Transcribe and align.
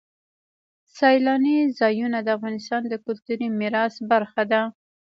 سیلانی 0.97 1.57
ځایونه 1.79 2.17
د 2.23 2.27
افغانستان 2.37 2.81
د 2.87 2.93
کلتوري 3.05 3.47
میراث 3.59 3.95
برخه 4.11 4.43
ده. 4.51 4.61